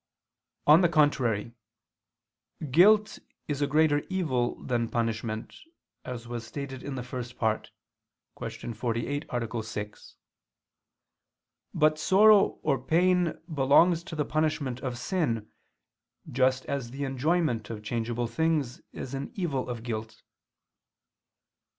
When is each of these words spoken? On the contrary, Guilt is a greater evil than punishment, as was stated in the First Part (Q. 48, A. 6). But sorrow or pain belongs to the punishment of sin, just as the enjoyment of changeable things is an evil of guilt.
On 0.65 0.81
the 0.81 0.89
contrary, 0.89 1.53
Guilt 2.71 3.19
is 3.47 3.61
a 3.61 3.67
greater 3.67 3.99
evil 4.09 4.55
than 4.63 4.89
punishment, 4.89 5.53
as 6.03 6.27
was 6.27 6.43
stated 6.43 6.81
in 6.81 6.95
the 6.95 7.03
First 7.03 7.37
Part 7.37 7.69
(Q. 8.35 8.73
48, 8.73 9.25
A. 9.29 9.63
6). 9.63 10.15
But 11.75 11.99
sorrow 11.99 12.57
or 12.63 12.79
pain 12.81 13.37
belongs 13.53 14.03
to 14.05 14.15
the 14.15 14.25
punishment 14.25 14.79
of 14.79 14.97
sin, 14.97 15.51
just 16.31 16.65
as 16.65 16.89
the 16.89 17.03
enjoyment 17.03 17.69
of 17.69 17.83
changeable 17.83 18.25
things 18.25 18.81
is 18.91 19.13
an 19.13 19.29
evil 19.35 19.69
of 19.69 19.83
guilt. 19.83 20.23